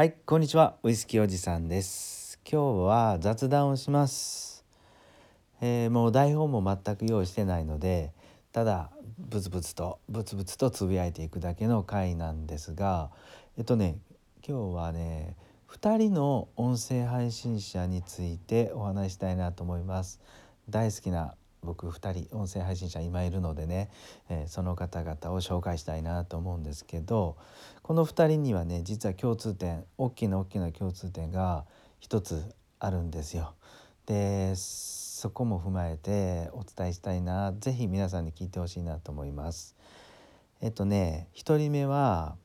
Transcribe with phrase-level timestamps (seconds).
[0.00, 0.78] はいこんにちは。
[0.82, 2.40] ウイスキーおじさんです。
[2.50, 4.64] 今日は雑談をします、
[5.60, 8.14] えー、もう台本も全く用意してないので
[8.50, 13.10] ただブツブツとブツブツとつぶやいていくだけの回なんですが
[13.58, 13.98] えっとね
[14.42, 15.36] 今日はね
[15.68, 20.18] 2人の音声配信者についてお話したいなと思います。
[20.70, 23.90] 大好きな僕2人音声配信者今いるのでね、
[24.28, 27.36] えー、その方々を紹介したいなと思うんですけど
[27.82, 31.66] この2人にはね実は共通点大きな大きな共通点が
[31.98, 32.42] 一つ
[32.78, 33.54] あるんですよ。
[34.06, 39.76] でそこも踏まえてお伝えしたいな是非皆さんに聞いてほしいなと思います。
[40.62, 42.36] えっとね1人目は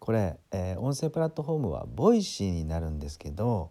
[0.00, 3.70] これ、えー、音声プラットフォームは Voicy になるんですけど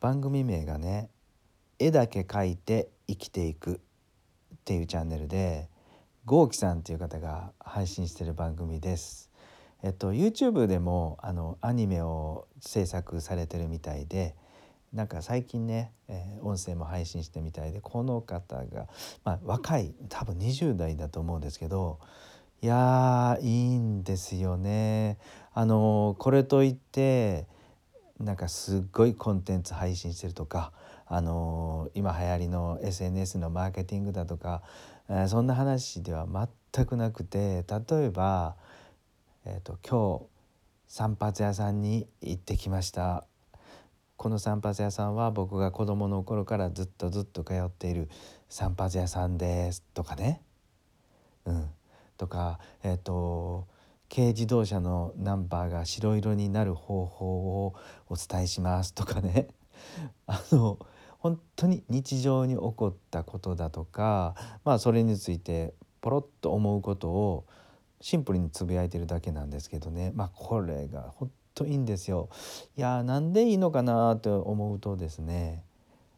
[0.00, 1.10] 番組名がね
[1.78, 3.78] 絵だけ描いて生きていくっ
[4.64, 5.68] ていうチャンネルで
[6.24, 9.30] 豪輝さんっていう方が配信してる番組です。
[9.82, 14.36] えっと YouTube でもあのアニメを制作されてるみたいで
[14.92, 18.88] なんか最近ね、えー、音声も配信してみたいでこの方が、
[19.24, 21.98] まあ、若い多分20代だと思うんですけど
[22.62, 25.18] いやいいんですよね。
[25.54, 27.46] あのこれといって
[28.20, 30.72] なんかすっごいコンテンツ配信してるとか
[31.06, 34.62] あの今流行りの SNS のマーケティングだとか、
[35.08, 36.26] えー、そんな話では
[36.74, 38.56] 全くなくて例えば、
[39.46, 40.26] えーと、今日
[40.86, 43.24] 散髪屋さんに行ってきました。
[44.16, 48.10] この散髪屋さんは僕が子供の頃からずっとずっと通っている
[48.50, 50.42] 散髪屋さんですとかね。
[51.46, 51.70] うん。
[52.18, 53.66] とかえっ、ー、と
[54.12, 57.74] 軽自動車のナンバーが白色になる方法を
[58.08, 59.46] お伝えしますとかね
[60.26, 60.78] あの
[61.20, 67.44] 本当に日常に起こったことだとかまあそれについてポロッと思うことを
[68.00, 72.30] シンプルにつぶやいてるだけなんですけどねまあこれが本当いいんですよ。
[72.76, 75.62] いやなんでいいのかなと思うとですね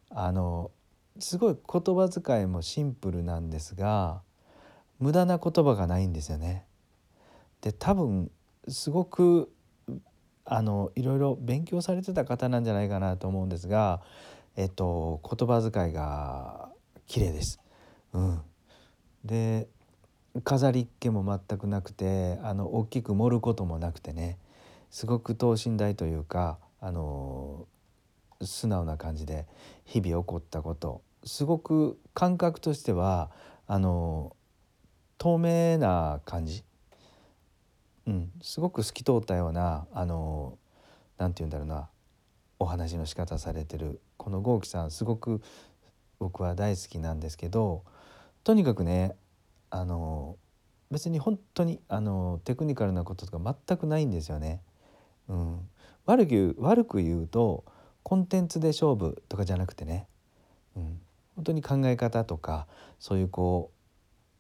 [0.09, 0.71] あの
[1.19, 4.23] すごい言葉遣いもシンプルなんですが
[4.99, 6.65] 無駄な言葉がないんですよね。
[7.63, 8.31] で多分
[8.69, 9.51] すごく
[10.45, 14.03] あのいろいろ勉強されてた方なんじゃないかなと思うんですが
[14.57, 16.69] えっと言葉遣いが
[17.07, 17.61] 綺麗です。
[18.13, 18.41] うん、
[19.25, 19.69] で
[20.45, 24.39] 飾りっ気も全くなくてあの大きく盛ることもなくてね
[24.91, 27.67] すごく等身大というかあの
[28.43, 29.47] 素直な感じで
[29.85, 33.31] 日々起こったことすごく感覚としては
[33.67, 34.37] あの
[35.19, 36.65] 透明な感じ、
[38.07, 40.59] うん、すごく透き通ったようなあの
[41.19, 41.89] なんて言うんだろうな
[42.59, 45.41] お話の仕方されてるこの豪輝さんすごく
[46.19, 47.85] 僕は大好きなんですけど
[48.45, 49.17] とにかくね
[49.71, 50.37] あの
[50.91, 54.61] 別に本当にあのテクニカルなこととか全くないんですよね。
[55.29, 55.69] うん、
[56.05, 57.65] 悪く悪く言うと
[58.03, 60.07] コンテンツで勝負とかじゃなくてね、
[60.77, 61.01] うん、
[61.37, 62.67] 本当に考え方とか
[62.99, 63.82] そういうこう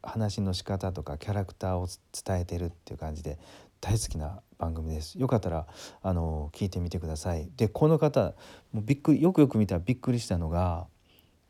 [0.02, 3.38] 話の仕方とかキャラクターを伝えてるっていう感じで
[3.80, 5.18] 大好きな番組です。
[5.18, 5.66] よかったら
[6.02, 7.50] あの聞いてみてください。
[7.56, 8.34] でこの方
[8.72, 10.86] もうびっくりよくよく見たらびっくりしたのが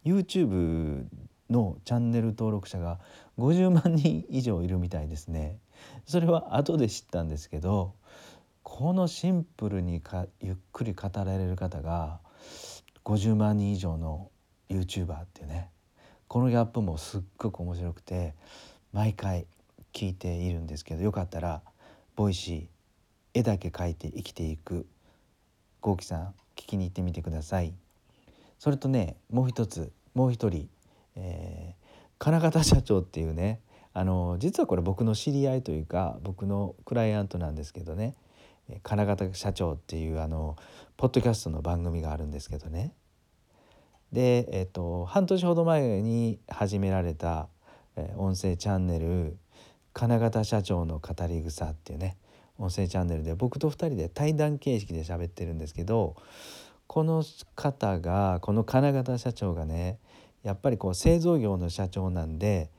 [0.04, 1.04] YouTube
[1.50, 2.98] のチャンネル登録者が
[3.38, 5.58] 50万人以上いるみたいですね。
[6.06, 7.94] それは後で知ったんですけど
[8.62, 12.20] このシンプルにかゆっくり語られる方が
[13.04, 14.30] 50万人以上の
[14.70, 15.70] YouTuber っていうね
[16.32, 18.32] このギャップもすっごく面白くて
[18.94, 19.44] 毎回
[19.92, 21.60] 聞いているんですけどよかったら
[22.16, 24.86] Voicy 絵だけ描いて生きていく
[25.82, 27.74] 豪輝さん聞きに行ってみてください。
[28.58, 30.70] それとねもう一つもう一人、
[31.16, 31.86] えー、
[32.18, 33.60] 金型社長っていうね
[33.92, 38.14] あの実はこれ僕の知り合いというか僕のクライアントなんですけどね
[38.82, 40.56] 金型社長っていうあの
[40.96, 42.94] ポッドキャストの番組があるんですけどね。
[44.12, 47.48] で、えっと、半年ほど前に始められた、
[47.96, 49.36] え、音声チャンネル
[49.92, 52.16] 金型社長の語り草っていうね
[52.58, 56.16] 音声チャンネルで僕と2人で対談形式で喋ってるんですけど
[56.86, 59.98] この方がこの金型社長がね
[60.42, 62.70] やっぱりこう製造業の社長なんで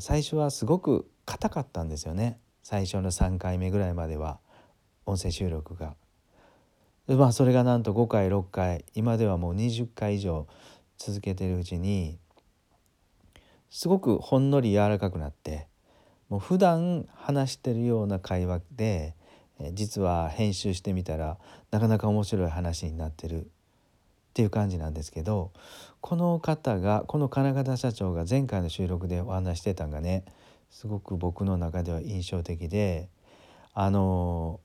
[0.00, 4.38] 最初はすごく硬かったんですよね最初の3回目ぐらいまでは
[5.06, 5.94] 音声収録が。
[7.06, 10.46] まあそれがなんと5回6回今ではもう20回以上
[10.98, 12.18] 続けてるうちに
[13.70, 15.66] すごくほんのり柔らかくなって
[16.28, 19.14] もう普段話してるような会話で
[19.72, 21.38] 実は編集してみたら
[21.70, 23.46] なかなか面白い話になってるっ
[24.34, 25.52] ていう感じなんですけど
[26.00, 30.24] この方がこの金型社長が前回の収録でお話してたんがね
[30.70, 33.08] すごく僕の中では印象的で
[33.74, 34.60] あの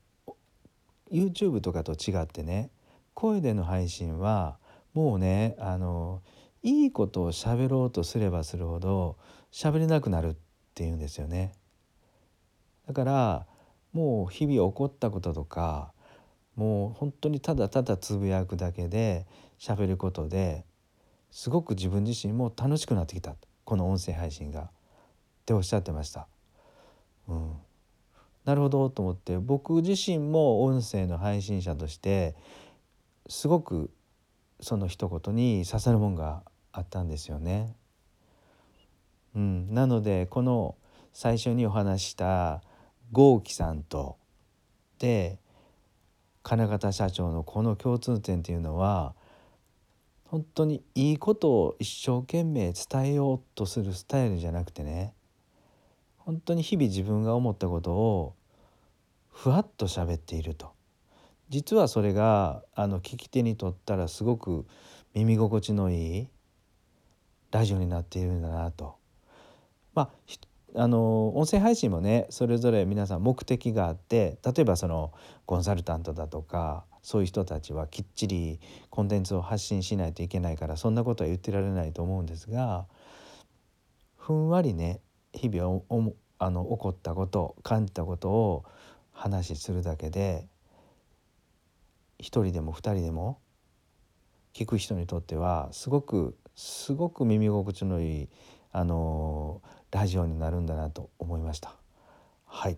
[1.11, 2.71] YouTube とかと違ってね
[3.13, 4.57] 声での配信は
[4.93, 6.21] もうねあの
[6.63, 9.17] いいことを喋ろうとすればするほど
[9.51, 10.35] 喋れなくなるっ
[10.75, 11.53] ていうんですよね。
[12.87, 13.45] だから
[13.93, 15.93] もう日々起こったこととか
[16.55, 19.25] もう本当にただただつぶやくだけで
[19.59, 20.65] 喋ることで
[21.31, 24.69] すごく自分自身も楽しくなってきたこの音声配信がっ
[25.45, 26.27] ておっしゃってました。
[27.27, 27.53] うん、
[28.45, 32.35] なるほどと思って僕自身も音声の配信者として
[33.27, 33.91] すごく
[34.59, 37.75] その一言に刺さるもんがあったんですよね。
[39.35, 40.75] うん、なのでこの
[41.13, 42.61] 最初にお話した
[43.11, 44.17] 豪輝さんと
[44.97, 45.39] で
[46.43, 49.13] 金型社長のこの共通点っていうのは
[50.25, 55.13] 本当にいいことを一生懸命伝えようとするスタイルじゃなくてね
[56.17, 58.35] 本当に日々自分が思ったことを
[59.31, 60.71] ふわっと喋っていると
[61.49, 64.65] 実はそれがあの聞き手にとったらすごく
[65.13, 66.27] 耳心地のいい
[67.51, 68.95] ラジオになっているんだなと。
[69.95, 70.09] まあ
[70.75, 75.11] あの音声配信もねそれぞれ皆さん目的があって例えばその
[75.47, 78.59] コンサルタントだとかそういう人たちはきっちり
[78.91, 82.85] コンテンツを発信しないといけないからそんなことは言ってられないと思うんですが
[84.15, 85.01] ふんわりね
[85.33, 88.63] 日々おあの起こったこと感じたことを
[89.11, 90.47] 話しするだけで
[92.19, 93.39] 一人でも二人でも
[94.53, 98.29] 聞く人にとってはすごくすごく耳心地のいい
[98.71, 99.61] あの
[99.91, 101.75] ラジオになるんだなと思いました。
[102.45, 102.77] はい。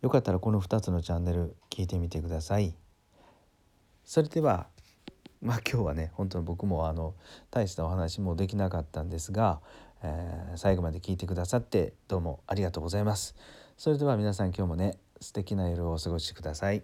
[0.00, 2.74] よかったらこの2つのチャンネル聞いてみてください。
[4.04, 4.68] それでは
[5.40, 7.14] まあ今日はね本当に僕もあの
[7.50, 9.60] 大したお話もできなかったんですが、
[10.02, 13.34] えー、最後まで聞いてくださってどうもありがとうございます。
[13.76, 16.82] それでは皆さん今日もね素敵な夜をお過ごしください。